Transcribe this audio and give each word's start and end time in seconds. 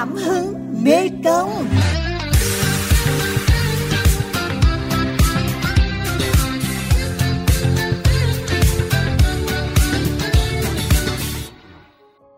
cảm 0.00 0.16
hứng 0.16 0.54
mê 0.84 1.08
công 1.24 1.48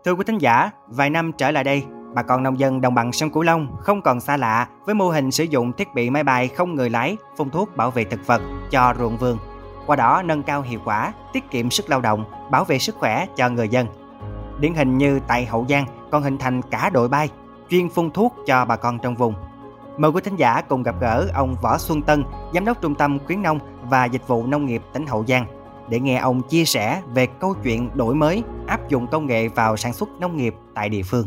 Thưa 0.05 0.11
quý 0.11 0.23
thính 0.27 0.37
giả, 0.37 0.71
vài 0.87 1.09
năm 1.09 1.31
trở 1.37 1.51
lại 1.51 1.63
đây, 1.63 1.83
bà 2.13 2.23
con 2.23 2.43
nông 2.43 2.59
dân 2.59 2.81
đồng 2.81 2.93
bằng 2.93 3.11
sông 3.11 3.29
Cửu 3.29 3.43
Long 3.43 3.75
không 3.79 4.01
còn 4.01 4.19
xa 4.19 4.37
lạ 4.37 4.67
với 4.85 4.95
mô 4.95 5.09
hình 5.09 5.31
sử 5.31 5.43
dụng 5.43 5.73
thiết 5.73 5.87
bị 5.93 6.09
máy 6.09 6.23
bay 6.23 6.47
không 6.47 6.75
người 6.75 6.89
lái 6.89 7.17
phun 7.37 7.49
thuốc 7.49 7.77
bảo 7.77 7.91
vệ 7.91 8.03
thực 8.03 8.27
vật 8.27 8.41
cho 8.71 8.93
ruộng 8.99 9.17
vườn. 9.17 9.37
Qua 9.85 9.95
đó 9.95 10.21
nâng 10.25 10.43
cao 10.43 10.61
hiệu 10.61 10.79
quả, 10.85 11.13
tiết 11.33 11.43
kiệm 11.51 11.69
sức 11.69 11.89
lao 11.89 12.01
động, 12.01 12.25
bảo 12.51 12.63
vệ 12.63 12.79
sức 12.79 12.95
khỏe 12.95 13.25
cho 13.35 13.49
người 13.49 13.69
dân. 13.69 13.87
Điển 14.59 14.73
hình 14.73 14.97
như 14.97 15.19
tại 15.27 15.45
Hậu 15.45 15.65
Giang 15.69 15.85
còn 16.11 16.23
hình 16.23 16.37
thành 16.37 16.61
cả 16.61 16.89
đội 16.89 17.09
bay 17.09 17.29
chuyên 17.69 17.89
phun 17.89 18.11
thuốc 18.11 18.35
cho 18.45 18.65
bà 18.65 18.75
con 18.75 18.99
trong 18.99 19.15
vùng. 19.15 19.33
Mời 19.97 20.11
quý 20.11 20.21
thính 20.23 20.35
giả 20.35 20.61
cùng 20.61 20.83
gặp 20.83 20.95
gỡ 21.01 21.27
ông 21.33 21.55
Võ 21.61 21.77
Xuân 21.77 22.01
Tân, 22.01 22.23
Giám 22.53 22.65
đốc 22.65 22.81
Trung 22.81 22.95
tâm 22.95 23.19
Khuyến 23.25 23.41
nông 23.41 23.59
và 23.83 24.05
Dịch 24.05 24.27
vụ 24.27 24.47
Nông 24.47 24.65
nghiệp 24.65 24.81
tỉnh 24.93 25.07
Hậu 25.07 25.25
Giang 25.27 25.45
để 25.89 25.99
nghe 25.99 26.17
ông 26.17 26.41
chia 26.49 26.65
sẻ 26.65 27.01
về 27.13 27.27
câu 27.39 27.55
chuyện 27.63 27.89
đổi 27.93 28.15
mới 28.15 28.43
áp 28.67 28.89
dụng 28.89 29.07
công 29.07 29.25
nghệ 29.25 29.47
vào 29.47 29.77
sản 29.77 29.93
xuất 29.93 30.09
nông 30.19 30.37
nghiệp 30.37 30.53
tại 30.75 30.89
địa 30.89 31.03
phương. 31.03 31.25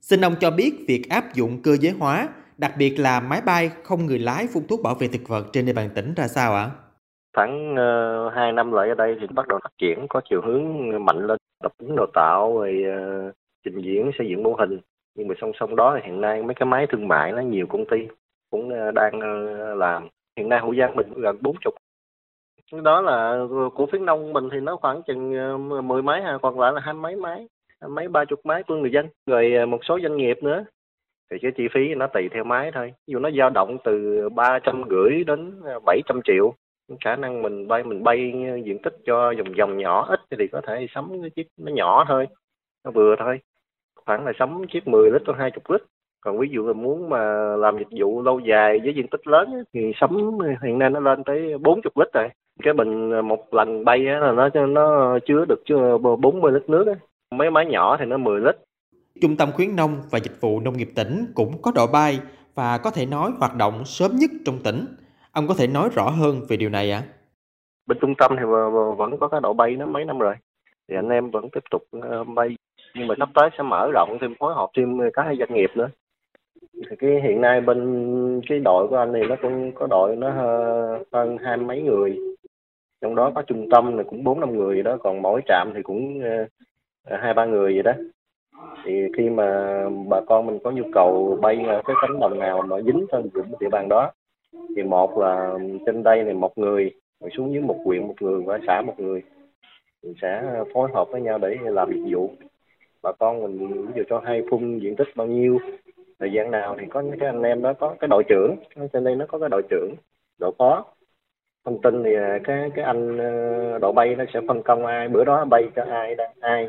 Xin 0.00 0.24
ông 0.24 0.34
cho 0.40 0.50
biết 0.50 0.84
việc 0.88 1.08
áp 1.08 1.34
dụng 1.34 1.62
cơ 1.62 1.76
giới 1.80 1.94
hóa, 1.98 2.28
đặc 2.58 2.72
biệt 2.76 2.98
là 2.98 3.20
máy 3.20 3.40
bay 3.40 3.70
không 3.84 4.06
người 4.06 4.18
lái 4.18 4.46
phun 4.46 4.66
thuốc 4.66 4.82
bảo 4.82 4.94
vệ 4.94 5.08
thực 5.08 5.28
vật 5.28 5.46
trên 5.52 5.66
địa 5.66 5.72
bàn 5.72 5.90
tỉnh 5.94 6.14
ra 6.14 6.28
sao 6.28 6.54
ạ? 6.54 6.70
Khoảng 7.38 7.76
ờ, 7.76 8.26
uh, 8.26 8.34
2 8.34 8.52
năm 8.52 8.72
lại 8.72 8.88
ở 8.88 8.94
đây 8.94 9.16
thì 9.20 9.26
bắt 9.34 9.48
đầu 9.48 9.58
phát 9.62 9.70
triển 9.78 10.06
có 10.08 10.20
chiều 10.30 10.40
hướng 10.40 10.90
mạnh 11.04 11.26
lên, 11.26 11.38
tập 11.62 11.72
huấn 11.80 11.96
đào 11.96 12.06
tạo 12.14 12.58
rồi 12.58 12.84
uh, 13.28 13.34
trình 13.64 13.78
diễn 13.80 14.10
xây 14.18 14.28
dựng 14.28 14.42
mô 14.42 14.54
hình. 14.54 14.78
Nhưng 15.14 15.28
mà 15.28 15.34
song 15.40 15.52
song 15.60 15.76
đó 15.76 15.92
thì 15.94 16.00
hiện 16.04 16.20
nay 16.20 16.42
mấy 16.42 16.54
cái 16.54 16.66
máy 16.66 16.86
thương 16.86 17.08
mại 17.08 17.32
nó 17.32 17.40
nhiều 17.40 17.66
công 17.66 17.84
ty 17.86 18.08
cũng 18.50 18.68
uh, 18.68 18.94
đang 18.94 19.18
uh, 19.18 19.78
làm. 19.78 20.08
Hiện 20.36 20.48
nay 20.48 20.60
hậu 20.60 20.74
giang 20.74 20.96
mình 20.96 21.06
gần 21.16 21.36
bốn 21.40 21.56
chục. 21.64 21.74
Đó 22.82 23.00
là 23.00 23.46
của 23.74 23.86
phía 23.92 23.98
nông 23.98 24.32
mình 24.32 24.48
thì 24.52 24.60
nó 24.60 24.76
khoảng 24.76 25.02
chừng 25.02 25.32
mười 25.88 26.02
máy 26.02 26.22
ha 26.22 26.38
còn 26.42 26.60
lại 26.60 26.72
là 26.72 26.80
hai 26.80 26.94
mấy 26.94 27.16
máy 27.16 27.48
mấy 27.88 28.08
ba 28.08 28.24
chục 28.24 28.40
máy 28.44 28.62
của 28.62 28.74
người 28.74 28.92
dân 28.92 29.08
rồi 29.26 29.66
một 29.66 29.78
số 29.84 29.98
doanh 30.02 30.16
nghiệp 30.16 30.42
nữa. 30.42 30.64
Thì 31.30 31.36
cái 31.42 31.50
chi 31.56 31.68
phí 31.74 31.94
nó 31.94 32.06
tùy 32.06 32.28
theo 32.32 32.44
máy 32.44 32.70
thôi. 32.74 32.92
Dù 33.06 33.18
nó 33.18 33.30
dao 33.38 33.50
động 33.50 33.78
từ 33.84 34.28
ba 34.28 34.58
trăm 34.58 34.84
rưỡi 34.90 35.24
đến 35.24 35.60
bảy 35.86 36.00
trăm 36.06 36.20
triệu 36.24 36.54
khả 37.04 37.16
năng 37.16 37.42
mình 37.42 37.68
bay 37.68 37.84
mình 37.84 38.02
bay 38.04 38.32
diện 38.64 38.78
tích 38.82 38.96
cho 39.06 39.32
vòng 39.38 39.54
vòng 39.58 39.78
nhỏ, 39.78 40.06
ít 40.08 40.20
thì 40.38 40.48
có 40.52 40.60
thể 40.66 40.86
sắm 40.94 41.10
cái 41.22 41.30
chiếc 41.30 41.46
nó 41.56 41.72
nhỏ 41.72 42.04
thôi, 42.08 42.26
nó 42.84 42.90
vừa 42.90 43.14
thôi. 43.18 43.40
Khoảng 44.06 44.26
là 44.26 44.32
sắm 44.38 44.62
chiếc 44.72 44.88
10 44.88 45.10
lít 45.10 45.22
hoặc 45.26 45.38
20 45.38 45.62
lít. 45.68 45.82
Còn 46.20 46.38
ví 46.38 46.48
dụ 46.50 46.66
là 46.66 46.72
muốn 46.72 47.10
mà 47.10 47.56
làm 47.56 47.78
dịch 47.78 47.98
vụ 48.00 48.22
lâu 48.22 48.40
dài 48.40 48.80
với 48.84 48.94
diện 48.94 49.08
tích 49.08 49.26
lớn 49.26 49.64
thì 49.74 49.92
sắm, 50.00 50.38
hiện 50.62 50.78
nay 50.78 50.90
nó 50.90 51.00
lên 51.00 51.24
tới 51.24 51.58
40 51.58 51.92
lít 51.96 52.12
rồi. 52.12 52.28
Cái 52.62 52.74
bình 52.74 53.20
một 53.28 53.54
lần 53.54 53.84
bay 53.84 53.98
là 53.98 54.32
nó 54.32 54.66
nó 54.66 55.18
chứa 55.26 55.44
được 55.48 55.62
chứa 55.64 55.98
40 55.98 56.52
lít 56.52 56.68
nước 56.68 56.94
mấy 57.30 57.50
máy 57.50 57.66
nhỏ 57.66 57.96
thì 57.96 58.04
nó 58.04 58.16
10 58.16 58.40
lít. 58.40 58.56
Trung 59.22 59.36
tâm 59.36 59.48
khuyến 59.52 59.76
nông 59.76 59.96
và 60.10 60.18
dịch 60.18 60.40
vụ 60.40 60.60
nông 60.60 60.76
nghiệp 60.76 60.88
tỉnh 60.96 61.26
cũng 61.34 61.52
có 61.62 61.72
đội 61.74 61.86
bay 61.92 62.20
và 62.54 62.78
có 62.84 62.90
thể 62.90 63.06
nói 63.06 63.30
hoạt 63.38 63.56
động 63.56 63.84
sớm 63.84 64.10
nhất 64.14 64.30
trong 64.44 64.58
tỉnh. 64.64 64.86
Ông 65.38 65.46
có 65.46 65.54
thể 65.58 65.66
nói 65.66 65.88
rõ 65.94 66.10
hơn 66.10 66.40
về 66.48 66.56
điều 66.56 66.70
này 66.70 66.90
ạ? 66.90 67.02
À? 67.04 67.08
Bên 67.86 67.98
trung 68.00 68.14
tâm 68.18 68.36
thì 68.38 68.44
vẫn 68.96 69.18
có 69.20 69.28
cái 69.28 69.40
đội 69.40 69.54
bay 69.54 69.76
nó 69.76 69.86
mấy 69.86 70.04
năm 70.04 70.18
rồi. 70.18 70.34
Thì 70.88 70.96
anh 70.96 71.08
em 71.08 71.30
vẫn 71.30 71.50
tiếp 71.50 71.64
tục 71.70 71.82
ờ, 72.02 72.24
bay 72.24 72.56
nhưng 72.94 73.06
mà 73.06 73.14
sắp 73.18 73.28
tới 73.34 73.50
sẽ 73.58 73.62
mở 73.62 73.90
rộng 73.94 74.18
thêm, 74.20 74.34
phối 74.38 74.54
hợp 74.54 74.70
thêm 74.76 74.98
các 75.12 75.26
doanh 75.38 75.54
nghiệp 75.54 75.70
nữa 75.74 75.88
thì 76.74 76.96
cái, 76.98 77.20
hiện 77.22 77.40
nay 77.40 77.60
bên 77.60 78.40
cái 78.48 78.58
đội 78.58 78.88
của 78.88 78.96
anh 78.96 79.12
thì 79.14 79.20
nó 79.28 79.36
cũng 79.42 79.72
có 79.74 79.86
đội 79.86 80.16
nó 80.16 80.28
ờ, 80.28 81.04
hơn 81.12 81.38
hai 81.38 81.56
mấy 81.56 81.82
người 81.82 82.18
trong 83.00 83.14
đó 83.14 83.32
có 83.34 83.42
trung 83.42 83.68
tâm 83.70 83.96
là 83.96 84.02
cũng 84.02 84.24
bốn 84.24 84.40
năm 84.40 84.56
người 84.56 84.82
đó, 84.82 84.96
còn 85.00 85.22
mỗi 85.22 85.40
trạm 85.46 85.72
thì 85.74 85.82
cũng 85.82 86.20
ờ, 87.04 87.16
hai 87.16 87.34
ba 87.34 87.44
người 87.44 87.74
vậy 87.74 87.82
đó 87.82 87.92
thì 88.84 88.92
khi 89.16 89.30
mà 89.30 89.78
bà 90.08 90.20
con 90.26 90.46
mình 90.46 90.58
có 90.64 90.70
nhu 90.70 90.84
cầu 90.92 91.38
bay 91.42 91.64
cái 91.66 91.96
cánh 92.02 92.20
đồng 92.20 92.38
nào 92.38 92.62
mà 92.62 92.80
dính 92.80 93.06
trên 93.12 93.30
địa 93.60 93.68
bàn 93.68 93.88
đó 93.88 94.12
thì 94.52 94.82
một 94.82 95.18
là 95.18 95.58
trên 95.86 96.02
đây 96.02 96.24
thì 96.24 96.32
một 96.32 96.58
người 96.58 96.90
rồi 97.20 97.30
xuống 97.36 97.52
dưới 97.52 97.62
một 97.62 97.76
huyện 97.84 98.06
một 98.06 98.14
người 98.20 98.42
và 98.46 98.58
xã 98.66 98.82
một 98.82 99.00
người. 99.00 99.22
Mình 100.02 100.14
sẽ 100.22 100.62
phối 100.74 100.90
hợp 100.94 101.08
với 101.10 101.20
nhau 101.20 101.38
để 101.38 101.56
làm 101.62 101.92
dịch 101.92 102.14
vụ. 102.14 102.30
Bà 103.02 103.12
con 103.18 103.42
mình 103.42 103.86
ví 103.86 103.92
dụ 103.96 104.02
cho 104.08 104.22
hay 104.24 104.42
phun 104.50 104.78
diện 104.78 104.96
tích 104.96 105.08
bao 105.16 105.26
nhiêu, 105.26 105.58
thời 106.18 106.32
gian 106.32 106.50
nào 106.50 106.76
thì 106.80 106.86
có 106.90 107.00
những 107.00 107.18
cái 107.18 107.28
anh 107.28 107.42
em 107.42 107.62
đó 107.62 107.72
có 107.72 107.96
cái 108.00 108.08
đội 108.08 108.24
trưởng. 108.28 108.56
Trên 108.92 109.04
đây 109.04 109.16
nó 109.16 109.26
có 109.26 109.38
cái 109.38 109.48
đội 109.48 109.62
trưởng, 109.70 109.94
đội 110.40 110.52
phó. 110.58 110.84
Thông 111.64 111.82
tin 111.82 112.02
thì 112.04 112.14
à, 112.14 112.38
cái 112.44 112.70
cái 112.74 112.84
anh 112.84 113.18
à, 113.18 113.78
đội 113.80 113.92
bay 113.92 114.14
nó 114.16 114.24
sẽ 114.34 114.40
phân 114.48 114.62
công 114.62 114.86
ai, 114.86 115.08
bữa 115.08 115.24
đó 115.24 115.44
bay 115.44 115.62
cho 115.76 115.84
ai 115.84 116.14
đang 116.14 116.30
ai 116.40 116.68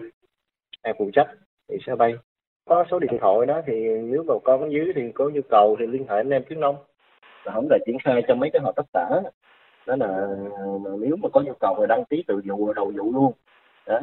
ai 0.82 0.94
phụ 1.00 1.10
trách 1.14 1.28
thì 1.70 1.78
sẽ 1.88 1.96
bay. 1.96 2.14
Có 2.66 2.86
số 2.92 3.00
điện 3.00 3.18
thoại 3.20 3.46
đó 3.48 3.62
thì 3.66 3.88
nếu 4.02 4.24
bà 4.28 4.34
con 4.44 4.72
dưới 4.72 4.92
thì 4.96 5.12
có 5.12 5.30
nhu 5.30 5.42
cầu 5.50 5.76
thì 5.80 5.88
liên 5.88 6.06
hệ 6.08 6.16
anh 6.16 6.30
em 6.30 6.44
khuyến 6.48 6.60
nông 6.60 6.76
là 7.46 7.54
không 7.54 7.68
để 7.70 7.78
triển 7.86 7.98
khai 8.04 8.24
cho 8.28 8.36
mấy 8.36 8.50
cái 8.54 8.62
hợp 8.62 8.74
tác 8.76 8.84
xã 8.94 9.10
đó. 9.10 9.30
Là 9.86 10.28
nếu 11.00 11.16
mà 11.16 11.30
có 11.34 11.42
nhu 11.42 11.54
cầu 11.60 11.76
thì 11.80 11.86
đăng 11.90 12.06
ký 12.06 12.24
từ 12.28 12.42
vụ 12.46 12.74
đầu 12.74 12.92
vụ 12.98 13.12
luôn. 13.14 13.34
Đó 13.88 14.00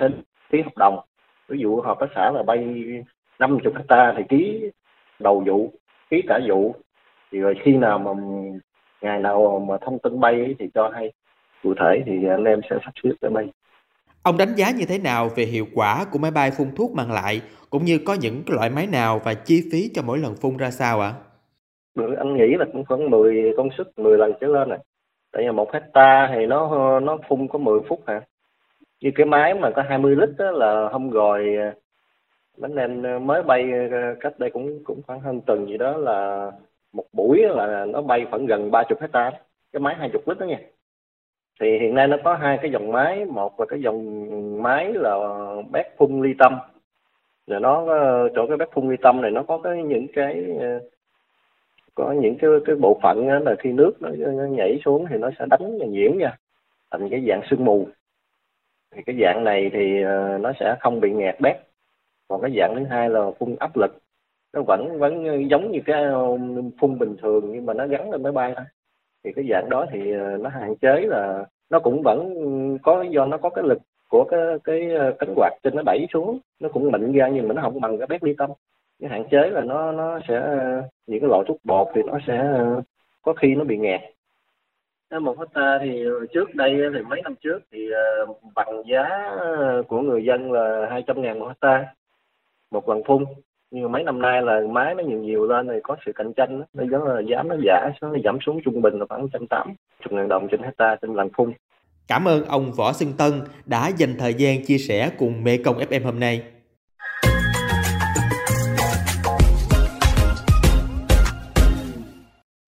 sẽ 0.00 0.08
ký 0.50 0.62
hợp 0.62 0.76
đồng. 0.76 1.00
Ví 1.48 1.58
dụ 1.58 1.80
hợp 1.80 1.96
tác 2.00 2.06
xã 2.14 2.30
là 2.30 2.42
bay 2.42 2.58
50 3.38 3.60
hecta 3.76 4.14
thì 4.16 4.22
ký 4.28 4.70
đầu 5.18 5.42
vụ 5.46 5.72
ký 6.10 6.22
cả 6.28 6.40
vụ. 6.48 6.74
Thì 7.32 7.38
rồi 7.38 7.54
khi 7.64 7.76
nào 7.76 7.98
mà 7.98 8.10
ngày 9.00 9.18
nào 9.18 9.66
mà 9.68 9.76
thông 9.80 9.98
tin 9.98 10.20
bay 10.20 10.54
thì 10.58 10.66
cho 10.74 10.90
hay. 10.94 11.12
Cụ 11.62 11.74
thể 11.80 12.02
thì 12.06 12.12
anh 12.28 12.44
em 12.44 12.60
sẽ 12.70 12.76
sắp 12.84 12.92
xếp 13.04 13.10
để 13.20 13.28
bay. 13.28 13.48
Ông 14.22 14.36
đánh 14.38 14.54
giá 14.54 14.70
như 14.70 14.84
thế 14.88 14.98
nào 14.98 15.28
về 15.36 15.44
hiệu 15.44 15.66
quả 15.74 16.04
của 16.12 16.18
máy 16.18 16.30
bay 16.30 16.50
phun 16.50 16.66
thuốc 16.76 16.90
mang 16.94 17.12
lại, 17.12 17.42
cũng 17.70 17.84
như 17.84 17.98
có 18.06 18.14
những 18.20 18.42
loại 18.46 18.70
máy 18.70 18.86
nào 18.86 19.20
và 19.24 19.34
chi 19.34 19.68
phí 19.72 19.90
cho 19.94 20.02
mỗi 20.02 20.18
lần 20.18 20.34
phun 20.36 20.56
ra 20.56 20.70
sao 20.70 21.00
ạ? 21.00 21.12
À? 21.16 21.20
Anh 21.96 22.36
nghĩ 22.36 22.54
là 22.58 22.64
cũng 22.72 22.84
khoảng 22.84 23.10
10 23.10 23.52
công 23.56 23.68
suất 23.70 23.98
10 23.98 24.18
lần 24.18 24.32
trở 24.40 24.46
lên 24.46 24.68
này. 24.68 24.78
Tại 25.32 25.42
vì 25.42 25.50
một 25.50 25.72
hecta 25.72 26.30
thì 26.34 26.46
nó 26.46 27.00
nó 27.00 27.18
phun 27.28 27.48
có 27.48 27.58
10 27.58 27.80
phút 27.88 28.00
hả? 28.06 28.20
Như 29.00 29.10
cái 29.14 29.26
máy 29.26 29.54
mà 29.54 29.70
có 29.70 29.82
20 29.82 30.16
lít 30.16 30.28
đó 30.38 30.50
là 30.50 30.88
hôm 30.92 31.10
rồi 31.10 31.56
à, 31.58 31.74
bánh 32.58 32.76
em 32.76 33.06
à, 33.06 33.18
mới 33.18 33.42
bay 33.42 33.72
à, 33.92 34.14
cách 34.20 34.38
đây 34.38 34.50
cũng 34.50 34.84
cũng 34.84 35.02
khoảng 35.06 35.20
hơn 35.20 35.40
tuần 35.40 35.66
gì 35.66 35.76
đó 35.76 35.96
là 35.96 36.50
một 36.92 37.04
buổi 37.12 37.38
là 37.48 37.84
nó 37.84 38.02
bay 38.02 38.26
khoảng 38.30 38.46
gần 38.46 38.70
ba 38.70 38.82
chục 38.88 39.00
hecta 39.00 39.30
cái 39.72 39.80
máy 39.80 39.94
hai 39.98 40.10
chục 40.12 40.28
lít 40.28 40.38
đó 40.38 40.46
nha 40.46 40.58
thì 41.60 41.78
hiện 41.78 41.94
nay 41.94 42.08
nó 42.08 42.16
có 42.24 42.34
hai 42.34 42.58
cái 42.62 42.70
dòng 42.70 42.92
máy 42.92 43.24
một 43.24 43.60
là 43.60 43.66
cái 43.66 43.80
dòng 43.80 44.62
máy 44.62 44.92
là 44.92 45.18
bét 45.72 45.86
phun 45.96 46.22
ly 46.22 46.34
tâm 46.38 46.58
rồi 47.46 47.60
nó 47.60 47.86
ờ, 47.86 48.28
chỗ 48.34 48.46
cái 48.48 48.56
bét 48.56 48.68
phun 48.72 48.90
ly 48.90 48.96
tâm 49.02 49.20
này 49.20 49.30
nó 49.30 49.42
có 49.42 49.58
cái 49.58 49.82
những 49.82 50.06
cái 50.14 50.44
có 51.94 52.12
những 52.12 52.36
cái 52.38 52.50
cái 52.66 52.76
bộ 52.76 53.00
phận 53.02 53.28
là 53.28 53.54
khi 53.58 53.72
nước 53.72 53.92
nó, 54.00 54.10
nó 54.18 54.44
nhảy 54.44 54.80
xuống 54.84 55.06
thì 55.10 55.16
nó 55.16 55.30
sẽ 55.38 55.46
đánh 55.50 55.78
và 55.78 55.86
nhiễm 55.86 56.18
nha 56.18 56.36
thành 56.90 57.08
cái 57.10 57.24
dạng 57.28 57.40
sương 57.50 57.64
mù. 57.64 57.86
Thì 58.94 59.02
cái 59.06 59.16
dạng 59.20 59.44
này 59.44 59.70
thì 59.72 60.02
ờ, 60.02 60.38
nó 60.40 60.52
sẽ 60.60 60.76
không 60.80 61.00
bị 61.00 61.10
nghẹt 61.12 61.40
bét. 61.40 61.56
Còn 62.28 62.40
cái 62.42 62.50
dạng 62.56 62.74
thứ 62.76 62.84
hai 62.84 63.10
là 63.10 63.30
phun 63.38 63.56
áp 63.58 63.76
lực. 63.76 63.98
Nó 64.52 64.62
vẫn 64.62 64.98
vẫn 64.98 65.24
giống 65.50 65.70
như 65.72 65.80
cái 65.86 66.04
ờ, 66.04 66.38
phun 66.80 66.98
bình 66.98 67.16
thường 67.22 67.52
nhưng 67.52 67.66
mà 67.66 67.74
nó 67.74 67.86
gắn 67.86 68.10
lên 68.10 68.22
máy 68.22 68.32
bay 68.32 68.52
thôi. 68.56 68.64
Thì 69.24 69.32
cái 69.36 69.44
dạng 69.50 69.70
đó 69.70 69.86
thì 69.92 70.12
ờ, 70.12 70.36
nó 70.36 70.50
hạn 70.50 70.76
chế 70.76 71.00
là 71.08 71.44
nó 71.70 71.80
cũng 71.80 72.02
vẫn 72.02 72.34
có 72.82 73.02
do 73.02 73.26
nó 73.26 73.38
có 73.38 73.50
cái 73.50 73.64
lực 73.64 73.78
của 74.08 74.24
cái 74.30 74.40
cái 74.64 74.90
cánh 75.18 75.32
quạt 75.36 75.50
trên 75.62 75.76
nó 75.76 75.82
đẩy 75.86 76.06
xuống. 76.12 76.38
Nó 76.60 76.68
cũng 76.68 76.92
mịn 76.92 77.12
ra 77.12 77.28
nhưng 77.28 77.48
mà 77.48 77.54
nó 77.54 77.62
không 77.62 77.80
bằng 77.80 77.98
cái 77.98 78.06
bét 78.06 78.24
ly 78.24 78.34
tâm 78.38 78.50
cái 79.00 79.10
hạn 79.10 79.24
chế 79.30 79.50
là 79.50 79.60
nó 79.60 79.92
nó 79.92 80.20
sẽ 80.28 80.56
những 81.06 81.20
cái 81.20 81.28
loại 81.28 81.42
thuốc 81.48 81.58
bột 81.64 81.88
thì 81.94 82.02
nó 82.06 82.18
sẽ 82.26 82.52
có 83.22 83.32
khi 83.32 83.54
nó 83.54 83.64
bị 83.64 83.76
nghẹt. 83.76 84.00
Một 85.20 85.38
hecta 85.38 85.78
thì 85.82 86.04
trước 86.34 86.54
đây 86.54 86.70
thì 86.94 87.02
mấy 87.02 87.22
năm 87.22 87.34
trước 87.42 87.58
thì 87.72 87.88
bằng 88.54 88.82
giá 88.90 89.36
của 89.88 90.00
người 90.00 90.24
dân 90.24 90.52
là 90.52 90.86
200 90.90 91.22
ngàn 91.22 91.38
một 91.38 91.48
hecta 91.48 91.86
một 92.70 92.88
lần 92.88 93.02
phun. 93.06 93.24
Nhưng 93.70 93.82
mà 93.82 93.88
mấy 93.88 94.04
năm 94.04 94.22
nay 94.22 94.42
là 94.42 94.60
máy 94.70 94.94
nó 94.94 95.02
nhiều 95.02 95.18
nhiều 95.18 95.46
lên 95.46 95.68
thì 95.68 95.74
có 95.82 95.96
sự 96.06 96.12
cạnh 96.14 96.32
tranh 96.32 96.62
nó 96.72 96.84
giống 96.90 97.04
là 97.04 97.20
giá 97.20 97.42
nó 97.42 97.56
giả 97.64 97.90
nó 98.02 98.14
giảm 98.24 98.38
xuống 98.46 98.60
trung 98.64 98.82
bình 98.82 98.98
là 98.98 99.06
khoảng 99.08 99.28
trăm 99.32 99.46
tám 99.46 99.74
chục 100.02 100.12
ngàn 100.12 100.28
đồng 100.28 100.48
trên 100.50 100.62
hecta 100.62 100.96
trên 101.02 101.14
lần 101.14 101.28
phun. 101.36 101.52
Cảm 102.08 102.28
ơn 102.28 102.44
ông 102.44 102.72
Võ 102.76 102.92
Xuân 102.92 103.12
Tân 103.18 103.32
đã 103.66 103.90
dành 103.96 104.14
thời 104.18 104.34
gian 104.34 104.64
chia 104.64 104.78
sẻ 104.78 105.10
cùng 105.18 105.44
Mê 105.44 105.58
Công 105.64 105.76
FM 105.78 106.04
hôm 106.04 106.20
nay. 106.20 106.42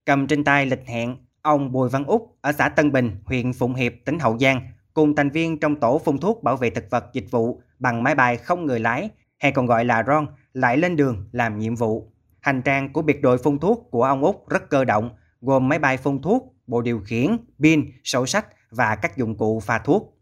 Cầm 0.06 0.26
trên 0.26 0.44
tay 0.44 0.66
lịch 0.66 0.86
hẹn, 0.86 1.16
ông 1.42 1.72
Bùi 1.72 1.88
Văn 1.88 2.04
Úc 2.04 2.36
ở 2.40 2.52
xã 2.52 2.68
Tân 2.68 2.92
Bình, 2.92 3.16
huyện 3.24 3.52
Phụng 3.52 3.74
Hiệp, 3.74 3.92
tỉnh 4.04 4.18
Hậu 4.18 4.38
Giang 4.38 4.60
cùng 4.94 5.16
thành 5.16 5.30
viên 5.30 5.60
trong 5.60 5.80
tổ 5.80 5.98
phun 5.98 6.18
thuốc 6.18 6.42
bảo 6.42 6.56
vệ 6.56 6.70
thực 6.70 6.90
vật 6.90 7.04
dịch 7.12 7.30
vụ 7.30 7.62
bằng 7.78 8.02
máy 8.02 8.14
bay 8.14 8.36
không 8.36 8.66
người 8.66 8.80
lái 8.80 9.10
hay 9.38 9.52
còn 9.52 9.66
gọi 9.66 9.84
là 9.84 10.04
RON 10.06 10.26
lại 10.52 10.76
lên 10.76 10.96
đường 10.96 11.28
làm 11.32 11.58
nhiệm 11.58 11.74
vụ. 11.74 12.12
Hành 12.40 12.62
trang 12.62 12.92
của 12.92 13.02
biệt 13.02 13.22
đội 13.22 13.38
phun 13.38 13.58
thuốc 13.58 13.88
của 13.90 14.02
ông 14.02 14.24
Úc 14.24 14.48
rất 14.48 14.70
cơ 14.70 14.84
động, 14.84 15.10
gồm 15.40 15.68
máy 15.68 15.78
bay 15.78 15.96
phun 15.96 16.22
thuốc, 16.22 16.54
bộ 16.66 16.82
điều 16.82 17.00
khiển, 17.00 17.36
pin, 17.62 17.90
sổ 18.04 18.26
sách 18.26 18.46
và 18.70 18.96
các 18.96 19.16
dụng 19.16 19.36
cụ 19.36 19.60
pha 19.60 19.78
thuốc. 19.78 20.18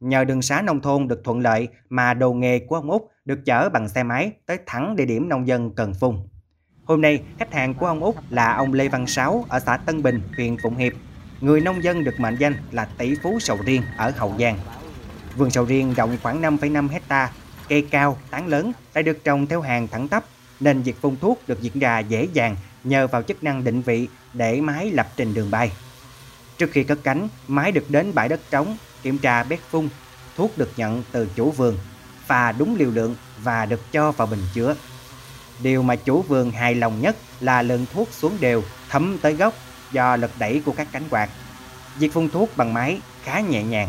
Nhờ 0.00 0.24
đường 0.24 0.42
xá 0.42 0.62
nông 0.62 0.80
thôn 0.80 1.08
được 1.08 1.20
thuận 1.24 1.40
lợi 1.40 1.68
mà 1.88 2.14
đồ 2.14 2.32
nghề 2.32 2.58
của 2.58 2.76
ông 2.76 2.90
Úc 2.90 3.10
được 3.24 3.44
chở 3.44 3.68
bằng 3.68 3.88
xe 3.88 4.02
máy 4.02 4.32
tới 4.46 4.58
thẳng 4.66 4.96
địa 4.96 5.06
điểm 5.06 5.28
nông 5.28 5.46
dân 5.46 5.74
cần 5.74 5.94
phun. 5.94 6.16
Hôm 6.84 7.00
nay, 7.00 7.22
khách 7.38 7.52
hàng 7.54 7.74
của 7.74 7.86
ông 7.86 8.00
Út 8.00 8.14
là 8.30 8.54
ông 8.54 8.72
Lê 8.72 8.88
Văn 8.88 9.06
Sáu 9.06 9.46
ở 9.48 9.60
xã 9.60 9.76
Tân 9.76 10.02
Bình, 10.02 10.20
huyện 10.36 10.56
Phụng 10.62 10.76
Hiệp. 10.76 10.92
Người 11.40 11.60
nông 11.60 11.84
dân 11.84 12.04
được 12.04 12.20
mệnh 12.20 12.36
danh 12.38 12.54
là 12.72 12.84
tỷ 12.98 13.14
phú 13.22 13.38
sầu 13.40 13.58
riêng 13.64 13.82
ở 13.96 14.12
Hậu 14.16 14.34
Giang. 14.38 14.58
Vườn 15.36 15.50
sầu 15.50 15.64
riêng 15.64 15.94
rộng 15.94 16.18
khoảng 16.22 16.42
5,5 16.42 16.88
hecta, 16.88 17.30
cây 17.68 17.86
cao, 17.90 18.18
tán 18.30 18.46
lớn 18.46 18.72
đã 18.94 19.02
được 19.02 19.24
trồng 19.24 19.46
theo 19.46 19.60
hàng 19.60 19.88
thẳng 19.88 20.08
tắp 20.08 20.24
nên 20.60 20.82
việc 20.82 21.00
phun 21.00 21.16
thuốc 21.20 21.40
được 21.46 21.60
diễn 21.60 21.78
ra 21.78 21.98
dễ 21.98 22.28
dàng 22.32 22.56
nhờ 22.84 23.06
vào 23.06 23.22
chức 23.22 23.44
năng 23.44 23.64
định 23.64 23.82
vị 23.82 24.08
để 24.32 24.60
máy 24.60 24.90
lập 24.90 25.08
trình 25.16 25.34
đường 25.34 25.50
bay. 25.50 25.72
Trước 26.58 26.70
khi 26.72 26.84
cất 26.84 26.98
cánh, 27.04 27.28
máy 27.48 27.72
được 27.72 27.90
đến 27.90 28.14
bãi 28.14 28.28
đất 28.28 28.40
trống, 28.50 28.76
kiểm 29.02 29.18
tra 29.18 29.42
bét 29.42 29.60
phun, 29.70 29.88
thuốc 30.36 30.58
được 30.58 30.72
nhận 30.76 31.02
từ 31.12 31.28
chủ 31.36 31.50
vườn, 31.50 31.78
pha 32.26 32.52
đúng 32.52 32.76
liều 32.76 32.90
lượng 32.90 33.16
và 33.42 33.66
được 33.66 33.92
cho 33.92 34.12
vào 34.12 34.26
bình 34.26 34.42
chứa. 34.54 34.74
Điều 35.62 35.82
mà 35.82 35.96
chủ 35.96 36.22
vườn 36.22 36.50
hài 36.50 36.74
lòng 36.74 37.00
nhất 37.00 37.16
là 37.40 37.62
lượng 37.62 37.86
thuốc 37.92 38.08
xuống 38.12 38.36
đều, 38.40 38.62
thấm 38.88 39.18
tới 39.22 39.34
gốc 39.34 39.54
do 39.92 40.16
lực 40.16 40.30
đẩy 40.38 40.62
của 40.64 40.72
các 40.72 40.88
cánh 40.92 41.04
quạt. 41.10 41.30
Việc 41.98 42.12
phun 42.12 42.28
thuốc 42.28 42.50
bằng 42.56 42.74
máy 42.74 43.00
khá 43.22 43.40
nhẹ 43.40 43.62
nhàng. 43.62 43.88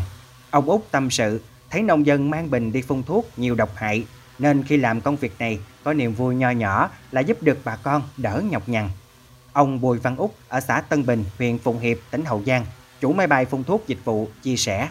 Ông 0.50 0.70
Út 0.70 0.80
tâm 0.90 1.10
sự, 1.10 1.40
thấy 1.70 1.82
nông 1.82 2.06
dân 2.06 2.30
mang 2.30 2.50
bình 2.50 2.72
đi 2.72 2.82
phun 2.82 3.02
thuốc 3.02 3.30
nhiều 3.36 3.54
độc 3.54 3.70
hại, 3.76 4.04
nên 4.38 4.62
khi 4.62 4.76
làm 4.76 5.00
công 5.00 5.16
việc 5.16 5.32
này 5.38 5.58
có 5.84 5.92
niềm 5.92 6.14
vui 6.14 6.34
nho 6.34 6.50
nhỏ 6.50 6.90
là 7.12 7.20
giúp 7.20 7.42
được 7.42 7.58
bà 7.64 7.76
con 7.76 8.02
đỡ 8.16 8.42
nhọc 8.50 8.68
nhằn. 8.68 8.88
Ông 9.52 9.80
Bùi 9.80 9.98
Văn 9.98 10.16
Úc 10.16 10.34
ở 10.48 10.60
xã 10.60 10.80
Tân 10.80 11.06
Bình, 11.06 11.24
huyện 11.38 11.58
Phụng 11.58 11.78
Hiệp, 11.78 11.98
tỉnh 12.10 12.24
Hậu 12.24 12.42
Giang, 12.46 12.66
chủ 13.00 13.12
máy 13.12 13.26
bay 13.26 13.44
phun 13.44 13.64
thuốc 13.64 13.84
dịch 13.86 14.04
vụ 14.04 14.28
chia 14.42 14.56
sẻ. 14.56 14.88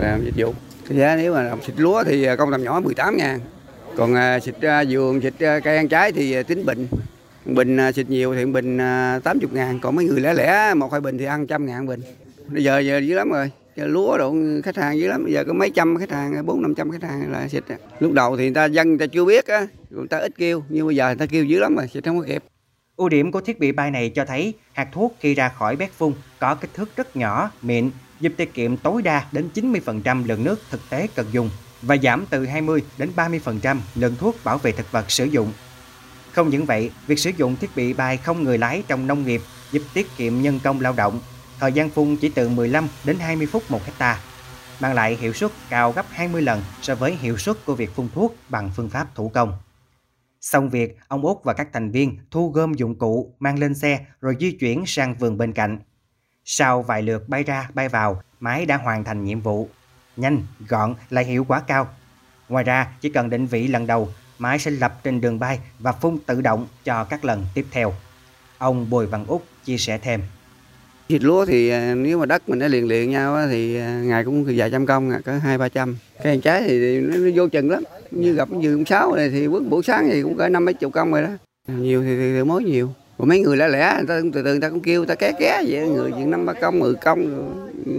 Làm 0.00 0.24
dịch 0.24 0.34
vụ. 0.36 0.54
Giá 0.88 1.16
nếu 1.16 1.34
mà 1.34 1.42
làm 1.42 1.62
xịt 1.62 1.74
lúa 1.76 2.04
thì 2.04 2.26
công 2.38 2.50
tầm 2.50 2.64
nhỏ 2.64 2.80
18 2.80 3.16
ngàn. 3.16 3.40
Còn 3.96 4.14
à, 4.14 4.40
xịt 4.40 4.54
à, 4.60 4.84
vườn, 4.88 5.20
xịt 5.20 5.34
à, 5.38 5.60
cây 5.60 5.76
ăn 5.76 5.88
trái 5.88 6.12
thì 6.12 6.42
tính 6.42 6.66
bình. 6.66 6.86
Bình 7.44 7.78
xịt 7.94 8.10
nhiều 8.10 8.34
thì 8.34 8.44
bình 8.44 8.78
80 9.24 9.50
ngàn. 9.52 9.80
Còn 9.80 9.96
mấy 9.96 10.04
người 10.04 10.20
lẻ 10.20 10.34
lẻ 10.34 10.74
một 10.74 10.92
hai 10.92 11.00
bình 11.00 11.18
thì 11.18 11.24
ăn 11.24 11.46
trăm 11.46 11.66
ngàn 11.66 11.86
bình. 11.86 12.00
Bây 12.46 12.64
giờ 12.64 12.78
giờ 12.78 12.98
dữ 12.98 13.14
lắm 13.14 13.30
rồi. 13.30 13.50
Giờ 13.76 13.86
lúa 13.86 14.18
độ 14.18 14.34
khách 14.64 14.76
hàng 14.76 14.98
dữ 14.98 15.08
lắm. 15.08 15.24
Bây 15.24 15.32
giờ 15.32 15.44
có 15.44 15.52
mấy 15.52 15.70
trăm 15.70 15.96
khách 15.96 16.10
hàng, 16.10 16.46
bốn 16.46 16.62
năm 16.62 16.74
trăm 16.74 16.90
khách 16.90 17.02
hàng 17.02 17.32
là 17.32 17.48
xịt. 17.48 17.64
Lúc 18.00 18.12
đầu 18.12 18.36
thì 18.36 18.44
người 18.44 18.54
ta 18.54 18.64
dân 18.64 18.88
người 18.88 18.98
ta 18.98 19.06
chưa 19.06 19.24
biết 19.24 19.46
á. 19.46 19.66
Người 19.90 20.08
ta 20.08 20.18
ít 20.18 20.32
kêu. 20.38 20.62
Nhưng 20.68 20.86
bây 20.86 20.96
giờ 20.96 21.06
người 21.06 21.16
ta 21.16 21.26
kêu 21.26 21.44
dữ 21.44 21.60
lắm 21.60 21.76
rồi. 21.76 21.88
Xịt 21.88 22.04
không 22.04 22.18
có 22.18 22.24
kịp. 22.28 22.44
Ưu 22.96 23.08
điểm 23.08 23.32
của 23.32 23.40
thiết 23.40 23.58
bị 23.58 23.72
bay 23.72 23.90
này 23.90 24.12
cho 24.14 24.24
thấy 24.24 24.54
hạt 24.72 24.88
thuốc 24.92 25.16
khi 25.20 25.34
ra 25.34 25.48
khỏi 25.48 25.76
bét 25.76 25.92
phun 25.92 26.12
có 26.38 26.54
kích 26.54 26.70
thước 26.74 26.96
rất 26.96 27.16
nhỏ, 27.16 27.50
mịn, 27.62 27.90
giúp 28.20 28.32
tiết 28.36 28.54
kiệm 28.54 28.76
tối 28.76 29.02
đa 29.02 29.24
đến 29.32 29.48
90% 29.54 30.26
lượng 30.26 30.44
nước 30.44 30.60
thực 30.70 30.80
tế 30.90 31.06
cần 31.14 31.26
dùng 31.32 31.50
và 31.86 31.96
giảm 31.96 32.24
từ 32.30 32.46
20 32.46 32.82
đến 32.98 33.10
30% 33.16 33.78
lượng 33.94 34.16
thuốc 34.18 34.36
bảo 34.44 34.58
vệ 34.58 34.72
thực 34.72 34.92
vật 34.92 35.10
sử 35.10 35.24
dụng. 35.24 35.52
Không 36.32 36.50
những 36.50 36.64
vậy, 36.66 36.90
việc 37.06 37.18
sử 37.18 37.30
dụng 37.36 37.56
thiết 37.56 37.76
bị 37.76 37.92
bay 37.92 38.16
không 38.16 38.42
người 38.42 38.58
lái 38.58 38.82
trong 38.88 39.06
nông 39.06 39.26
nghiệp 39.26 39.40
giúp 39.72 39.82
tiết 39.94 40.06
kiệm 40.16 40.42
nhân 40.42 40.60
công 40.64 40.80
lao 40.80 40.94
động. 40.96 41.20
Thời 41.60 41.72
gian 41.72 41.90
phun 41.90 42.16
chỉ 42.16 42.28
từ 42.28 42.48
15 42.48 42.88
đến 43.04 43.18
20 43.18 43.46
phút 43.46 43.70
một 43.70 43.84
hecta, 43.86 44.20
mang 44.80 44.94
lại 44.94 45.16
hiệu 45.16 45.32
suất 45.32 45.50
cao 45.70 45.92
gấp 45.92 46.06
20 46.10 46.42
lần 46.42 46.62
so 46.82 46.94
với 46.94 47.16
hiệu 47.16 47.38
suất 47.38 47.56
của 47.66 47.74
việc 47.74 47.94
phun 47.94 48.08
thuốc 48.14 48.36
bằng 48.48 48.70
phương 48.76 48.90
pháp 48.90 49.14
thủ 49.14 49.28
công. 49.28 49.52
Xong 50.40 50.70
việc, 50.70 50.98
ông 51.08 51.22
Út 51.22 51.36
và 51.44 51.52
các 51.52 51.68
thành 51.72 51.90
viên 51.90 52.18
thu 52.30 52.50
gom 52.50 52.74
dụng 52.74 52.98
cụ, 52.98 53.34
mang 53.38 53.58
lên 53.58 53.74
xe 53.74 54.06
rồi 54.20 54.36
di 54.40 54.52
chuyển 54.52 54.86
sang 54.86 55.14
vườn 55.14 55.38
bên 55.38 55.52
cạnh. 55.52 55.78
Sau 56.44 56.82
vài 56.82 57.02
lượt 57.02 57.28
bay 57.28 57.42
ra 57.42 57.68
bay 57.74 57.88
vào, 57.88 58.22
máy 58.40 58.66
đã 58.66 58.76
hoàn 58.76 59.04
thành 59.04 59.24
nhiệm 59.24 59.40
vụ. 59.40 59.68
Nhanh, 60.16 60.42
gọn, 60.68 60.94
lại 61.10 61.24
hiệu 61.24 61.44
quả 61.48 61.60
cao. 61.60 61.88
Ngoài 62.48 62.64
ra, 62.64 62.86
chỉ 63.00 63.08
cần 63.08 63.30
định 63.30 63.46
vị 63.46 63.68
lần 63.68 63.86
đầu, 63.86 64.08
máy 64.38 64.58
sẽ 64.58 64.70
lập 64.70 65.00
trên 65.04 65.20
đường 65.20 65.38
bay 65.38 65.58
và 65.78 65.92
phun 65.92 66.18
tự 66.26 66.40
động 66.40 66.66
cho 66.84 67.04
các 67.04 67.24
lần 67.24 67.44
tiếp 67.54 67.66
theo. 67.70 67.94
Ông 68.58 68.90
Bùi 68.90 69.06
Văn 69.06 69.24
Úc 69.28 69.44
chia 69.64 69.76
sẻ 69.78 69.98
thêm. 69.98 70.20
Thịt 71.08 71.22
lúa 71.22 71.46
thì 71.46 71.68
à, 71.68 71.94
nếu 71.94 72.18
mà 72.18 72.26
đất 72.26 72.48
mình 72.48 72.58
nó 72.58 72.68
liền 72.68 72.88
liền 72.88 73.10
nhau 73.10 73.46
thì 73.50 73.76
à, 73.76 74.00
ngày 74.04 74.24
cũng 74.24 74.44
vài 74.56 74.70
trăm 74.70 74.86
công, 74.86 75.10
à, 75.10 75.20
có 75.24 75.38
hai 75.38 75.58
ba 75.58 75.68
trăm. 75.68 75.96
Cái 76.22 76.32
hàng 76.32 76.40
trái 76.40 76.62
thì 76.66 77.00
nó, 77.00 77.16
nó 77.16 77.30
vô 77.34 77.48
chừng 77.48 77.70
lắm. 77.70 77.82
Như 78.10 78.32
gặp 78.32 78.48
vườn 78.50 78.84
sáu 78.84 79.14
này 79.16 79.30
thì 79.30 79.48
bước 79.48 79.62
buổi 79.68 79.82
sáng 79.82 80.08
thì 80.12 80.22
cũng 80.22 80.36
cỡ 80.36 80.48
năm 80.48 80.64
mấy 80.64 80.74
chục 80.74 80.92
công 80.92 81.12
rồi 81.12 81.22
đó. 81.22 81.30
Nhiều 81.68 82.02
thì, 82.02 82.16
thì, 82.16 82.32
thì 82.32 82.44
mới 82.44 82.64
nhiều. 82.64 82.94
Còn 83.18 83.28
mấy 83.28 83.40
người 83.40 83.56
lẻ 83.56 83.68
lẻ 83.68 83.94
người 83.96 84.06
ta 84.06 84.20
từ 84.32 84.42
từ 84.42 84.42
người 84.42 84.60
ta 84.60 84.68
cũng 84.68 84.80
kêu 84.80 85.00
người 85.00 85.06
ta 85.06 85.14
ké 85.14 85.32
ké 85.38 85.62
vậy 85.66 85.88
người 85.88 86.12
chuyện 86.16 86.30
năm 86.30 86.46
ba 86.46 86.52
công 86.52 86.78
mười 86.78 86.94
công 86.94 87.18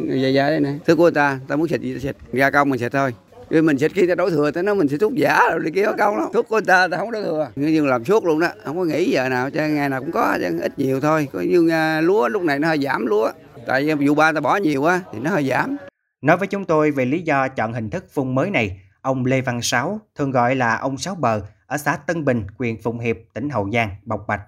rồi 0.09 0.21
dài 0.21 0.33
dài 0.33 0.51
đây 0.51 0.59
này 0.59 0.79
thứ 0.85 0.95
của 0.95 1.03
người 1.03 1.11
ta 1.11 1.39
ta 1.47 1.55
muốn 1.55 1.67
xịt 1.67 1.81
gì 1.81 1.93
ta 1.93 1.99
xịt 1.99 2.15
ra 2.33 2.49
công 2.49 2.69
mình 2.69 2.79
xịt 2.79 2.91
thôi. 2.91 3.13
Vì 3.49 3.61
mình 3.61 3.77
xịt 3.77 3.91
khi 3.93 4.07
ta 4.07 4.15
đổ 4.15 4.29
thừa 4.29 4.51
ta 4.51 4.61
nói 4.61 4.75
mình 4.75 4.87
sẽ 4.87 4.97
thuốc 4.97 5.13
giả 5.13 5.39
rồi 5.49 5.59
đi 5.59 5.71
kia 5.71 5.85
công 5.97 6.17
lắm. 6.17 6.29
Thuốc 6.33 6.49
của 6.49 6.55
người 6.55 6.65
ta 6.65 6.87
ta 6.87 6.97
không 6.97 7.11
đổ 7.11 7.23
thừa. 7.23 7.49
Nhưng 7.55 7.87
làm 7.87 8.05
suốt 8.05 8.25
luôn 8.25 8.39
đó 8.39 8.47
không 8.65 8.77
có 8.77 8.85
nghỉ 8.85 9.11
giờ 9.11 9.29
nào 9.29 9.49
cho 9.49 9.67
ngày 9.67 9.89
nào 9.89 10.01
cũng 10.01 10.11
có 10.11 10.37
chứ 10.39 10.59
ít 10.61 10.79
nhiều 10.79 10.99
thôi. 10.99 11.27
Có 11.33 11.39
như 11.39 11.59
uh, 11.59 12.03
lúa 12.03 12.27
lúc 12.27 12.43
này 12.43 12.59
nó 12.59 12.67
hơi 12.67 12.77
giảm 12.83 13.05
lúa. 13.05 13.31
Tại 13.67 13.95
vì 13.95 14.07
vụ 14.07 14.15
ba 14.15 14.31
ta 14.31 14.39
bỏ 14.39 14.55
nhiều 14.55 14.81
quá 14.81 15.01
thì 15.13 15.19
nó 15.19 15.29
hơi 15.29 15.47
giảm. 15.49 15.77
Nói 16.21 16.37
với 16.37 16.47
chúng 16.47 16.65
tôi 16.65 16.91
về 16.91 17.05
lý 17.05 17.21
do 17.21 17.47
chọn 17.47 17.73
hình 17.73 17.89
thức 17.89 18.05
phun 18.13 18.35
mới 18.35 18.49
này 18.49 18.81
ông 19.01 19.25
Lê 19.25 19.41
Văn 19.41 19.61
Sáu 19.61 19.99
thường 20.15 20.31
gọi 20.31 20.55
là 20.55 20.77
ông 20.77 20.97
Sáu 20.97 21.15
Bờ 21.15 21.41
ở 21.67 21.77
xã 21.77 21.95
Tân 21.95 22.25
Bình 22.25 22.43
huyện 22.57 22.81
Phụng 22.81 22.99
Hiệp 22.99 23.17
tỉnh 23.33 23.49
Hậu 23.49 23.69
Giang 23.73 23.89
bộc 24.03 24.25
bạch 24.27 24.41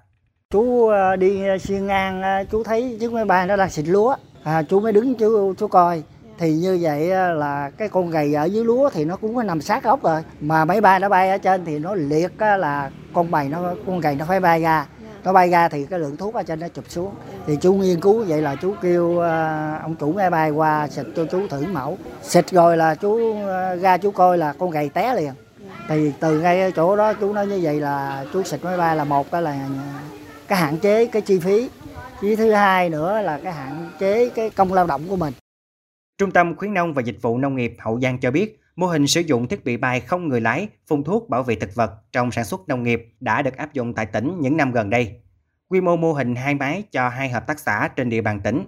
chú 0.54 0.88
ờ, 0.88 1.16
đi 1.16 1.42
xuyên 1.60 1.88
ngang 1.88 2.22
ờ, 2.22 2.44
chú 2.52 2.64
thấy 2.64 2.98
chiếc 3.00 3.12
máy 3.12 3.26
bay 3.26 3.48
nó 3.48 3.56
đang 3.56 3.70
xịt 3.70 3.86
lúa. 3.88 4.16
À, 4.44 4.64
chú 4.70 4.80
mới 4.80 4.92
đứng 4.92 5.16
chú 5.16 5.54
chú 5.54 5.68
coi. 5.68 6.04
Thì 6.38 6.54
như 6.54 6.80
vậy 6.82 7.08
là 7.36 7.72
cái 7.78 7.90
con 7.90 8.10
gầy 8.10 8.34
ở 8.34 8.46
dưới 8.46 8.66
lúa 8.66 8.90
thì 8.94 9.06
nó 9.06 9.16
cũng 9.16 9.36
có 9.36 9.44
nằm 9.44 9.62
sát 9.62 9.84
ốc 9.84 10.04
rồi. 10.04 10.24
Mà 10.40 10.66
máy 10.66 10.82
bay 10.82 11.00
nó 11.00 11.10
bay 11.10 11.30
ở 11.30 11.38
trên 11.38 11.66
thì 11.66 11.80
nó 11.80 11.96
liệt 11.96 12.32
là 12.42 12.90
con 13.14 13.32
bầy 13.32 13.50
nó 13.50 13.74
con 13.86 14.00
gầy 14.00 14.16
nó 14.16 14.26
phải 14.28 14.40
bay 14.40 14.62
ra. 14.62 14.86
Nó 15.24 15.34
bay 15.34 15.50
ra 15.50 15.70
thì 15.70 15.86
cái 15.86 16.00
lượng 16.00 16.18
thuốc 16.18 16.34
ở 16.34 16.44
trên 16.44 16.60
nó 16.60 16.68
chụp 16.68 16.86
xuống. 16.88 17.12
Thì 17.48 17.56
chú 17.62 17.74
nghiên 17.74 18.02
cứu 18.02 18.24
vậy 18.28 18.42
là 18.42 18.56
chú 18.56 18.74
kêu 18.82 19.20
ông 19.82 19.96
chủ 20.00 20.12
máy 20.12 20.30
bay 20.30 20.52
qua 20.52 20.88
xịt 20.88 21.06
cho 21.16 21.26
chú 21.26 21.48
thử 21.48 21.66
mẫu. 21.72 21.98
Xịt 22.22 22.50
rồi 22.52 22.78
là 22.78 22.96
chú 22.96 23.20
ra 23.82 23.98
chú 23.98 24.12
coi 24.12 24.38
là 24.38 24.54
con 24.60 24.70
gầy 24.70 24.90
té 24.90 25.16
liền. 25.16 25.34
Thì 25.90 26.12
từ 26.20 26.40
ngay 26.40 26.72
chỗ 26.76 26.96
đó 26.96 27.14
chú 27.14 27.34
nói 27.34 27.48
như 27.48 27.60
vậy 27.64 27.80
là 27.80 28.26
chú 28.34 28.44
xịt 28.44 28.64
máy 28.64 28.78
bay 28.78 28.96
là 28.96 29.04
một 29.04 29.32
cái 29.32 29.42
là 29.42 29.56
cái 30.48 30.60
hạn 30.60 30.78
chế 30.78 31.06
cái 31.06 31.22
chi 31.22 31.40
phí 31.40 31.70
với 32.22 32.36
thứ 32.36 32.52
hai 32.52 32.90
nữa 32.90 33.22
là 33.22 33.40
cái 33.44 33.54
hạn 33.54 33.90
chế 34.00 34.30
cái 34.30 34.50
công 34.50 34.74
lao 34.74 34.88
động 34.88 35.02
của 35.10 35.16
mình 35.16 35.34
Trung 36.18 36.32
tâm 36.32 36.56
khuyến 36.56 36.74
nông 36.74 36.94
và 36.94 37.02
dịch 37.02 37.22
vụ 37.22 37.38
nông 37.38 37.56
nghiệp 37.56 37.76
Hậu 37.80 38.00
Giang 38.00 38.20
cho 38.20 38.32
biết, 38.32 38.60
mô 38.76 38.88
hình 38.88 39.08
sử 39.08 39.22
dụng 39.22 39.48
thiết 39.48 39.64
bị 39.64 39.78
bay 39.78 40.00
không 40.00 40.28
người 40.28 40.42
lái 40.42 40.68
phun 40.88 41.04
thuốc 41.04 41.30
bảo 41.30 41.44
vệ 41.44 41.56
thực 41.56 41.76
vật 41.76 41.92
trong 42.12 42.32
sản 42.32 42.46
xuất 42.46 42.62
nông 42.68 42.84
nghiệp 42.84 43.14
đã 43.20 43.42
được 43.42 43.58
áp 43.58 43.74
dụng 43.74 43.94
tại 43.94 44.06
tỉnh 44.06 44.38
những 44.40 44.58
năm 44.58 44.72
gần 44.72 44.90
đây. 44.90 45.22
Quy 45.70 45.82
mô 45.82 45.96
mô 45.96 46.14
hình 46.14 46.36
hai 46.36 46.56
máy 46.56 46.84
cho 46.92 47.10
hai 47.10 47.30
hợp 47.30 47.48
tác 47.48 47.60
xã 47.60 47.90
trên 47.96 48.10
địa 48.10 48.22
bàn 48.22 48.40
tỉnh. 48.44 48.64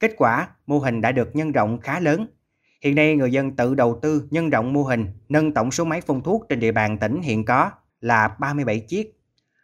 Kết 0.00 0.14
quả, 0.16 0.48
mô 0.66 0.78
hình 0.78 1.00
đã 1.00 1.12
được 1.12 1.36
nhân 1.36 1.52
rộng 1.52 1.80
khá 1.80 2.00
lớn. 2.00 2.26
Hiện 2.82 2.94
nay 2.94 3.16
người 3.16 3.32
dân 3.32 3.56
tự 3.56 3.74
đầu 3.74 3.98
tư 4.02 4.28
nhân 4.30 4.50
rộng 4.50 4.72
mô 4.72 4.82
hình, 4.82 5.06
nâng 5.28 5.54
tổng 5.54 5.70
số 5.70 5.84
máy 5.84 6.00
phun 6.00 6.20
thuốc 6.22 6.46
trên 6.48 6.60
địa 6.60 6.72
bàn 6.72 6.98
tỉnh 6.98 7.22
hiện 7.22 7.44
có 7.44 7.70
là 8.00 8.28
37 8.38 8.80
chiếc 8.80 9.17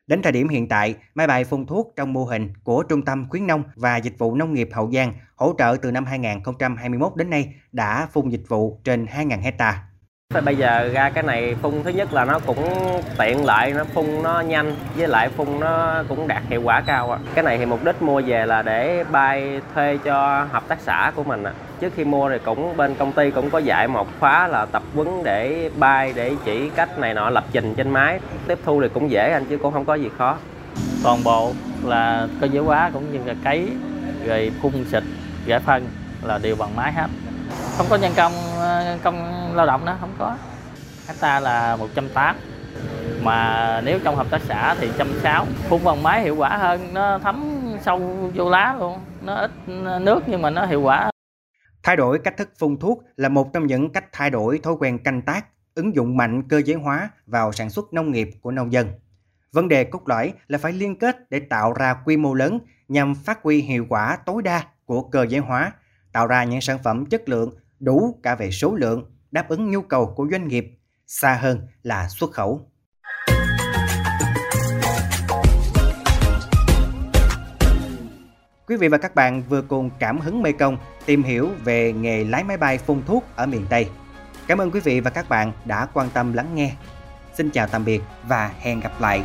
Đến 0.07 0.23
thời 0.23 0.33
điểm 0.33 0.49
hiện 0.49 0.69
tại, 0.69 0.95
máy 1.15 1.27
bay 1.27 1.45
phun 1.45 1.67
thuốc 1.67 1.93
trong 1.97 2.13
mô 2.13 2.25
hình 2.25 2.53
của 2.65 2.83
Trung 2.83 3.05
tâm 3.05 3.27
Khuyến 3.29 3.47
nông 3.47 3.63
và 3.75 3.97
Dịch 3.97 4.19
vụ 4.19 4.35
Nông 4.35 4.55
nghiệp 4.55 4.69
Hậu 4.73 4.91
Giang 4.93 5.13
hỗ 5.37 5.55
trợ 5.59 5.77
từ 5.83 5.91
năm 5.91 6.05
2021 6.05 7.17
đến 7.17 7.31
nay 7.31 7.55
đã 7.73 8.09
phun 8.13 8.29
dịch 8.29 8.49
vụ 8.49 8.81
trên 8.85 9.05
2.000 9.07 9.41
hecta. 9.41 9.83
Bây 10.41 10.57
giờ 10.57 10.91
ra 10.93 11.11
cái 11.11 11.23
này 11.23 11.57
phun 11.63 11.83
thứ 11.85 11.91
nhất 11.91 12.13
là 12.13 12.25
nó 12.25 12.39
cũng 12.39 12.69
tiện 13.19 13.45
lợi, 13.45 13.73
nó 13.73 13.85
phun 13.85 14.23
nó 14.23 14.41
nhanh, 14.41 14.77
với 14.97 15.09
lại 15.09 15.29
phun 15.29 15.61
nó 15.61 16.03
cũng 16.09 16.29
đạt 16.29 16.43
hiệu 16.49 16.63
quả 16.63 16.81
cao. 16.81 17.11
À. 17.13 17.19
Cái 17.35 17.45
này 17.45 17.59
thì 17.59 17.67
mục 17.67 17.85
đích 17.85 18.03
mua 18.03 18.23
về 18.27 18.47
là 18.47 18.63
để 18.63 19.05
bay 19.11 19.61
thuê 19.75 19.99
cho 20.05 20.47
hợp 20.53 20.69
tác 20.69 20.79
xã 20.81 21.13
của 21.15 21.25
mình. 21.25 21.45
À. 21.45 21.53
Trước 21.81 21.93
khi 21.97 22.05
mua 22.05 22.31
thì 22.31 22.37
cũng 22.45 22.77
bên 22.77 22.95
công 22.95 23.13
ty 23.13 23.31
cũng 23.31 23.51
có 23.51 23.59
dạy 23.59 23.89
một 23.89 24.09
khóa 24.21 24.49
là 24.49 24.67
tập 24.67 24.83
huấn 24.95 25.09
để 25.25 25.71
bay, 25.79 26.13
để 26.17 26.33
chỉ 26.45 26.71
cách 26.77 26.99
này 26.99 27.15
nọ 27.15 27.31
lập 27.31 27.45
trình 27.53 27.75
trên 27.75 27.91
máy. 27.91 28.21
Tiếp 28.47 28.59
thu 28.65 28.83
thì 28.83 28.89
cũng 28.95 29.11
dễ 29.11 29.31
anh 29.33 29.45
chứ 29.45 29.59
cũng 29.59 29.73
không 29.73 29.85
có 29.85 29.95
gì 29.95 30.09
khó. 30.19 30.37
Toàn 31.03 31.25
bộ 31.25 31.53
là 31.85 32.27
cơ 32.41 32.47
giới 32.53 32.65
hóa 32.65 32.91
cũng 32.93 33.13
như 33.13 33.19
là 33.27 33.35
cấy, 33.45 33.69
rồi 34.27 34.53
phun 34.63 34.73
xịt, 34.85 35.03
giải 35.47 35.61
phân 35.61 35.87
là 36.23 36.39
đều 36.39 36.57
bằng 36.57 36.77
máy 36.77 36.93
hết 36.93 37.07
không 37.77 37.87
có 37.91 37.97
nhân 37.97 38.13
công 38.17 38.33
ờ, 38.59 38.99
công 39.03 39.17
lao 39.57 39.67
động 39.67 39.85
đó 39.85 39.97
không 40.01 40.15
có. 40.19 40.37
Hecta 41.09 41.41
là 41.41 41.77
180 41.77 42.43
mà 43.23 43.81
nếu 43.85 43.99
trong 44.05 44.17
hợp 44.17 44.27
tác 44.31 44.41
xã 44.49 44.75
thì 44.81 44.87
160 44.87 45.55
phun 45.69 45.85
bằng 45.85 46.03
máy 46.03 46.23
hiệu 46.23 46.37
quả 46.37 46.57
hơn 46.57 46.95
nó 46.95 47.19
thấm 47.19 47.61
sâu 47.83 48.31
vô 48.35 48.51
lá 48.51 48.77
luôn. 48.79 48.99
Nó 49.23 49.35
ít 49.35 49.51
nước 50.01 50.21
nhưng 50.27 50.43
mà 50.43 50.51
nó 50.51 50.67
hiệu 50.67 50.83
quả. 50.83 51.11
Thay 51.83 51.97
đổi 51.97 52.19
cách 52.19 52.37
thức 52.37 52.51
phun 52.59 52.77
thuốc 52.77 53.03
là 53.17 53.29
một 53.29 53.53
trong 53.53 53.67
những 53.67 53.93
cách 53.93 54.05
thay 54.13 54.31
đổi 54.31 54.61
thói 54.63 54.75
quen 54.79 54.99
canh 54.99 55.23
tác, 55.23 55.47
ứng 55.75 55.95
dụng 55.95 56.17
mạnh 56.17 56.43
cơ 56.49 56.63
giới 56.65 56.77
hóa 56.77 57.11
vào 57.27 57.53
sản 57.53 57.71
xuất 57.71 57.93
nông 57.93 58.11
nghiệp 58.11 58.31
của 58.41 58.51
nông 58.51 58.73
dân. 58.73 58.89
Vấn 59.53 59.69
đề 59.69 59.85
cốt 59.85 60.09
lõi 60.09 60.33
là 60.49 60.59
phải 60.59 60.73
liên 60.73 60.99
kết 60.99 61.31
để 61.31 61.41
tạo 61.41 61.73
ra 61.73 61.95
quy 62.05 62.17
mô 62.17 62.35
lớn 62.35 62.59
nhằm 62.89 63.15
phát 63.15 63.43
huy 63.43 63.61
hiệu 63.61 63.87
quả 63.89 64.19
tối 64.27 64.43
đa 64.43 64.63
của 64.85 65.03
cơ 65.03 65.27
giới 65.29 65.41
hóa, 65.41 65.73
tạo 66.13 66.27
ra 66.27 66.45
những 66.45 66.61
sản 66.61 66.79
phẩm 66.85 67.07
chất 67.07 67.29
lượng 67.29 67.55
đủ 67.85 68.19
cả 68.23 68.35
về 68.35 68.51
số 68.51 68.75
lượng, 68.75 69.11
đáp 69.31 69.49
ứng 69.49 69.71
nhu 69.71 69.83
cầu 69.83 70.13
của 70.17 70.27
doanh 70.31 70.49
nghiệp, 70.49 70.79
xa 71.07 71.39
hơn 71.43 71.67
là 71.83 72.09
xuất 72.09 72.31
khẩu. 72.31 72.71
Quý 78.67 78.77
vị 78.77 78.89
và 78.89 78.99
các 78.99 79.15
bạn 79.15 79.43
vừa 79.49 79.63
cùng 79.63 79.91
cảm 79.99 80.21
hứng 80.21 80.43
Mê 80.43 80.53
Công 80.53 80.77
tìm 81.07 81.23
hiểu 81.23 81.49
về 81.65 81.93
nghề 81.93 82.25
lái 82.25 82.45
máy 82.45 82.57
bay 82.57 82.79
phun 82.79 83.03
thuốc 83.07 83.25
ở 83.37 83.47
miền 83.47 83.67
Tây. 83.71 83.89
Cảm 84.47 84.59
ơn 84.59 84.71
quý 84.71 84.81
vị 84.81 85.01
và 85.01 85.11
các 85.11 85.29
bạn 85.29 85.53
đã 85.65 85.87
quan 85.95 86.11
tâm 86.15 86.33
lắng 86.33 86.55
nghe. 86.55 86.75
Xin 87.35 87.51
chào 87.51 87.67
tạm 87.67 87.85
biệt 87.85 88.01
và 88.29 88.53
hẹn 88.59 88.81
gặp 88.81 88.93
lại. 89.01 89.23